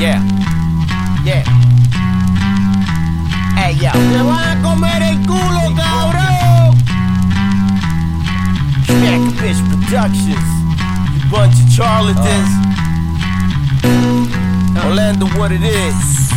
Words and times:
Yeah. 0.00 0.22
Yeah. 1.24 1.44
Hey, 3.54 3.76
yo. 3.76 3.92
¡Te 3.92 4.22
van 4.22 4.58
a 4.58 4.62
comer 4.62 5.02
el 5.02 5.18
culo, 5.26 5.74
cabrón! 5.76 6.74
Smack 8.86 9.20
Bitch 9.42 9.60
Productions. 9.68 10.48
You 11.12 11.30
bunch 11.30 11.52
of 11.52 11.76
charlatans. 11.76 12.48
Orlando, 14.86 15.26
what 15.38 15.52
it 15.52 15.62
is. 15.62 16.32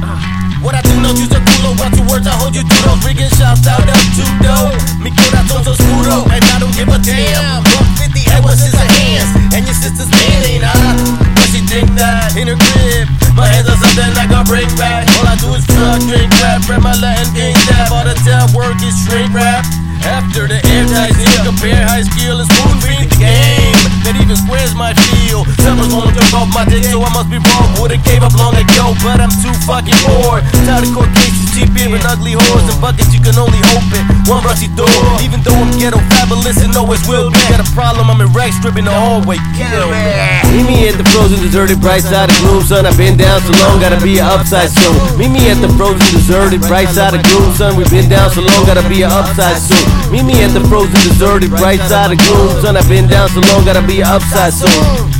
Uh, 0.00 0.14
What 0.62 0.74
I 0.76 0.82
do, 0.82 0.94
no 1.02 1.10
use 1.10 1.30
a 1.34 1.40
culo, 1.42 1.74
watch 1.78 1.96
your 1.96 2.06
words, 2.06 2.26
I 2.28 2.30
hold 2.38 2.54
you 2.54 2.62
to 2.62 2.76
those 2.86 3.04
rigging 3.04 3.30
shots 3.34 3.66
out 3.66 3.82
of 3.82 3.98
judo. 4.14 4.70
Mi 5.02 5.10
corazón 5.10 5.66
oscuro, 5.66 6.22
and 6.30 6.44
I 6.54 6.58
in 12.36 12.48
her 12.48 12.58
crib. 12.58 13.06
My 13.36 13.46
hands 13.46 13.68
are 13.68 13.78
something 13.80 14.12
I 14.16 14.26
can 14.26 14.44
bring 14.48 14.70
back. 14.76 15.08
All 15.20 15.28
I 15.28 15.36
do 15.36 15.52
is 15.54 15.64
fuck, 15.68 16.00
drink, 16.08 16.32
rap, 16.40 16.64
rap 16.68 16.82
my 16.82 16.96
Latin 16.96 17.32
game, 17.34 17.56
dab. 17.68 17.92
All 17.92 18.04
the 18.04 18.16
time 18.24 18.48
work 18.56 18.76
is 18.80 18.96
straight 19.04 19.30
rap. 19.32 19.64
After 20.06 20.46
the 20.46 20.62
airtight 20.62 21.18
deal, 21.18 21.42
compare 21.44 21.82
high 21.82 22.06
skill 22.06 22.38
spoon 22.44 22.78
feed 22.80 23.10
the 23.10 23.18
game. 23.18 23.76
That 24.06 24.14
even 24.20 24.36
squares 24.36 24.74
my 24.74 24.94
feel. 24.94 25.15
Jump 25.96 26.32
off 26.36 26.50
my 26.52 26.64
dick, 26.68 26.84
so 26.84 27.00
I 27.00 27.08
must 27.16 27.32
be 27.32 27.40
wrong. 27.40 27.68
Would've 27.80 28.04
gave 28.04 28.20
up 28.20 28.36
long 28.36 28.52
ago, 28.52 28.92
but 29.00 29.16
I'm 29.16 29.32
too 29.40 29.52
fucking 29.64 29.96
bored. 30.04 30.44
Tired 30.68 30.84
of 30.84 30.92
court 30.92 31.08
cases, 31.16 31.48
cheap 31.56 31.72
beer 31.72 31.88
and 31.88 32.04
ugly 32.04 32.36
whores 32.36 32.68
and 32.68 32.76
buckets. 32.84 33.16
You 33.16 33.20
can 33.24 33.32
only 33.40 33.56
hope 33.72 33.88
it. 33.96 34.04
One 34.28 34.44
rusty 34.44 34.68
door. 34.76 34.92
Even 35.24 35.40
though 35.40 35.56
I'm 35.56 35.72
ghetto 35.80 35.96
fabulous 36.12 36.60
and 36.60 36.76
always 36.76 37.00
will 37.08 37.32
be. 37.32 37.40
Got 37.48 37.64
a 37.64 37.68
problem, 37.72 38.12
I'm 38.12 38.20
in 38.20 38.28
rag 38.36 38.52
stripping 38.52 38.84
the 38.84 38.92
hallway. 38.92 39.40
Kill 39.56 39.88
me. 39.88 40.04
Meet 40.52 40.66
me 40.68 40.76
at 40.92 41.00
the 41.00 41.06
frozen, 41.08 41.40
deserted, 41.40 41.80
bright 41.80 42.04
side 42.04 42.28
of 42.28 42.36
gloom, 42.44 42.60
son. 42.60 42.84
I've 42.84 43.00
been 43.00 43.16
down 43.16 43.40
so 43.40 43.56
long, 43.64 43.80
gotta 43.80 44.00
be 44.04 44.20
a 44.20 44.24
upside 44.28 44.68
soon. 44.68 44.92
Meet 45.16 45.32
me 45.32 45.48
at 45.48 45.64
the 45.64 45.72
frozen, 45.80 46.04
deserted, 46.12 46.60
bright 46.68 46.92
side 46.92 47.16
of 47.16 47.24
gloom, 47.24 47.56
son. 47.56 47.72
We've 47.72 47.88
been 47.88 48.12
down 48.12 48.28
so 48.36 48.44
long, 48.44 48.68
gotta 48.68 48.84
be 48.84 49.00
a 49.00 49.08
upside 49.08 49.56
soon. 49.64 50.12
Meet 50.12 50.28
me 50.28 50.44
at 50.44 50.52
the 50.52 50.60
frozen, 50.68 51.00
deserted, 51.08 51.50
bright 51.56 51.80
side 51.88 52.12
of 52.12 52.20
gloom, 52.20 52.52
son. 52.60 52.76
I've 52.76 52.88
been 52.88 53.08
down 53.08 53.32
so 53.32 53.40
long, 53.40 53.64
gotta 53.64 53.80
be 53.80 54.04
a 54.04 54.06
upside 54.06 54.52
soon. 54.52 55.15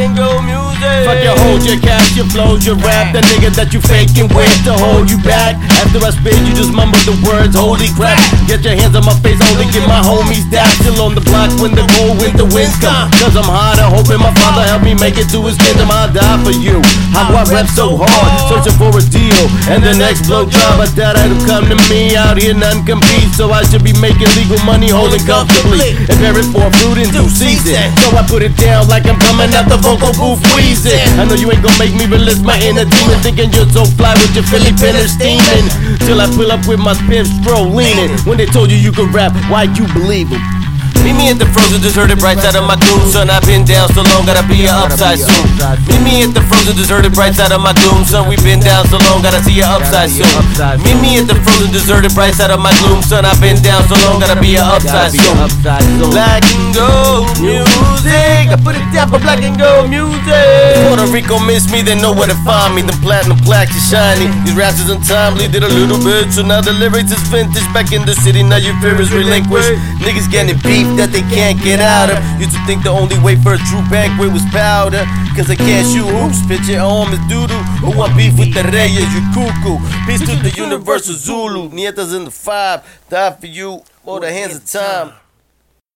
And 0.00 0.16
go 0.16 0.40
music. 0.40 1.04
Fuck 1.04 1.20
your 1.20 1.36
hold, 1.44 1.60
your 1.62 1.76
cash, 1.80 2.16
your 2.16 2.24
flows, 2.32 2.64
your 2.64 2.76
rap. 2.80 3.12
The 3.12 3.20
nigga 3.28 3.52
that 3.60 3.76
you 3.76 3.80
faking 3.84 4.32
with 4.32 4.48
to 4.64 4.72
hold 4.72 5.12
you 5.12 5.20
back. 5.20 5.60
After 5.84 6.00
I 6.00 6.10
spit, 6.10 6.40
you 6.48 6.56
just 6.56 6.72
mumble 6.72 7.00
the 7.04 7.12
words, 7.28 7.52
holy 7.52 7.92
crap. 7.92 8.16
Get 8.48 8.64
your 8.64 8.74
hands 8.76 8.96
on 8.96 9.04
my 9.04 9.16
face, 9.20 9.36
only 9.52 9.68
get 9.68 9.84
my 9.84 10.00
homies 10.00 10.48
down. 10.48 10.68
Still 10.80 11.04
on 11.04 11.12
the 11.12 11.24
block 11.24 11.52
when 11.60 11.76
the 11.76 11.84
cold 12.00 12.16
winter 12.16 12.48
winds 12.48 12.76
come. 12.80 13.12
Cause 13.20 13.36
I'm 13.36 13.44
harder, 13.44 13.84
hoping 13.92 14.24
my 14.24 14.32
help 14.70 14.86
me 14.86 14.94
make 14.94 15.18
it 15.18 15.26
to 15.34 15.42
his 15.42 15.58
kingdom. 15.58 15.90
I'll 15.90 16.06
die 16.06 16.38
for 16.46 16.54
you. 16.54 16.78
How 17.10 17.34
I 17.34 17.42
rap 17.50 17.66
so 17.66 17.98
hard, 17.98 18.30
searching 18.46 18.78
for 18.78 18.94
a 18.94 19.02
deal. 19.02 19.44
And 19.66 19.82
the 19.82 19.98
next 19.98 20.30
blow 20.30 20.46
job, 20.46 20.78
I 20.78 20.86
thought 20.86 21.18
I'd 21.18 21.34
come 21.42 21.66
to 21.66 21.74
me. 21.90 22.14
Out 22.14 22.38
here, 22.38 22.54
none 22.54 22.86
compete. 22.86 23.34
So 23.34 23.50
I 23.50 23.66
should 23.66 23.82
be 23.82 23.90
making 23.98 24.30
legal 24.38 24.62
money, 24.62 24.94
holding 24.94 25.26
comfortably. 25.26 25.98
And 26.06 26.20
preparing 26.20 26.54
for 26.54 26.70
fruit 26.78 27.02
in 27.02 27.10
due 27.10 27.26
season. 27.26 27.74
So 27.98 28.14
I 28.14 28.22
put 28.28 28.46
it 28.46 28.54
down 28.54 28.86
like 28.86 29.10
I'm 29.10 29.18
coming 29.18 29.50
out 29.58 29.66
the 29.66 29.80
vocal 29.82 30.14
booth 30.14 30.44
wheezing. 30.54 31.02
I 31.18 31.26
know 31.26 31.34
you 31.34 31.50
ain't 31.50 31.64
gonna 31.66 31.80
make 31.80 31.96
me 31.96 32.06
release 32.06 32.44
my 32.44 32.54
inner 32.62 32.86
demon. 32.86 33.18
Thinking 33.26 33.50
you're 33.50 33.68
so 33.74 33.82
fly 33.98 34.14
with 34.22 34.38
your 34.38 34.46
Philly 34.46 34.70
finish 34.78 35.10
steaming. 35.16 35.66
Till 36.06 36.22
I 36.22 36.30
pull 36.38 36.52
up 36.52 36.62
with 36.70 36.78
my 36.78 36.94
spin 36.94 37.26
stroll 37.26 37.72
leaning. 37.72 38.12
When 38.22 38.38
they 38.38 38.46
told 38.46 38.70
you 38.70 38.78
you 38.78 38.92
could 38.92 39.10
rap, 39.10 39.32
why'd 39.50 39.74
you 39.74 39.88
believe 39.90 40.30
them? 40.30 40.59
Meet 41.00 41.16
me 41.16 41.30
at 41.32 41.38
the 41.40 41.46
frozen, 41.48 41.80
deserted, 41.80 42.18
bright 42.18 42.38
side 42.38 42.56
of 42.56 42.64
my 42.68 42.76
doom, 42.76 43.00
son. 43.08 43.30
I've 43.30 43.44
been 43.48 43.64
down 43.64 43.88
so 43.96 44.02
long, 44.12 44.26
gotta 44.26 44.44
be 44.46 44.66
a 44.66 44.72
upside 44.72 45.18
soon. 45.18 45.46
Meet 45.88 46.02
me 46.04 46.14
at 46.24 46.32
the 46.34 46.42
frozen, 46.44 46.76
deserted, 46.76 47.12
bright 47.14 47.34
side 47.34 47.52
of 47.52 47.60
my 47.60 47.72
doom, 47.72 48.04
son. 48.04 48.28
We've 48.28 48.42
been 48.42 48.60
down 48.60 48.86
so 48.88 48.98
long, 49.08 49.22
gotta 49.22 49.40
see 49.42 49.60
ya 49.60 49.76
upside 49.76 50.10
soon. 50.10 50.28
Meet 50.84 50.98
me 51.00 51.18
at 51.18 51.26
the 51.26 51.36
frozen, 51.40 51.72
deserted, 51.72 52.12
bright 52.14 52.34
side 52.34 52.50
of 52.50 52.60
my 52.60 52.72
gloom, 52.84 53.00
son. 53.02 53.24
I've 53.24 53.40
been 53.40 53.60
down 53.62 53.82
so 53.88 53.96
long, 54.04 54.20
gotta 54.20 54.40
be 54.40 54.56
a 54.56 54.62
upside 54.64 55.12
soon. 55.16 55.36
Black 56.12 56.44
and 56.44 56.74
gold 56.74 57.32
music, 57.40 58.52
I 58.52 58.56
put 58.60 58.76
it 58.76 58.84
down 58.92 59.08
for 59.08 59.18
black 59.18 59.40
and 59.40 59.56
gold 59.56 59.88
music. 59.88 60.49
Puerto 61.20 61.34
Rico 61.36 61.46
miss 61.46 61.70
me, 61.70 61.82
they 61.82 61.94
know 62.00 62.12
where 62.12 62.28
to 62.28 62.34
find 62.44 62.74
me. 62.74 62.82
The 62.82 62.96
platinum 63.02 63.38
plaques 63.38 63.74
is 63.76 63.90
shiny. 63.90 64.26
These 64.44 64.54
raps 64.54 64.80
is 64.80 64.90
untimely, 64.90 65.48
did 65.48 65.62
a 65.62 65.68
little 65.68 65.98
bit, 65.98 66.32
so 66.32 66.42
now 66.42 66.60
the 66.60 66.72
lyrics 66.72 67.12
is 67.12 67.20
vintage. 67.28 67.64
Back 67.74 67.92
in 67.92 68.06
the 68.06 68.14
city, 68.14 68.42
now 68.42 68.56
your 68.56 68.74
fear 68.80 69.00
is 69.00 69.12
relinquished. 69.12 69.72
Niggas 70.00 70.30
getting 70.30 70.56
beef 70.62 70.86
that 70.96 71.10
they 71.12 71.22
can't 71.28 71.60
get 71.62 71.80
out 71.80 72.10
of. 72.10 72.18
Used 72.40 72.52
to 72.52 72.62
think 72.66 72.84
the 72.84 72.90
only 72.90 73.18
way 73.20 73.36
for 73.36 73.54
a 73.54 73.60
true 73.68 73.82
banquet 73.90 74.32
was 74.32 74.44
powder. 74.50 75.04
Cause 75.36 75.50
I 75.50 75.56
can't 75.56 75.86
shoot 75.86 76.08
hoops, 76.08 76.42
bitch, 76.48 76.68
your 76.68 76.80
home 76.80 77.12
is 77.12 77.20
doodoo. 77.30 77.60
Who 77.84 77.96
want 77.96 78.16
beef 78.16 78.38
with 78.38 78.54
the 78.54 78.64
Reyes, 78.64 79.12
you 79.14 79.22
cuckoo. 79.34 79.78
Peace 80.06 80.24
to 80.24 80.36
the 80.36 80.52
universal 80.56 81.14
Zulu. 81.14 81.70
Ñetas 81.70 82.14
in 82.16 82.24
the 82.24 82.30
five, 82.30 82.82
die 83.08 83.30
for 83.32 83.46
you, 83.46 83.82
more 84.04 84.20
the 84.20 84.30
hands 84.30 84.56
of 84.56 84.64
time. 84.64 85.12